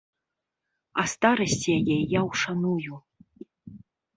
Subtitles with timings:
[1.01, 2.93] А старасць яе я ўшаную.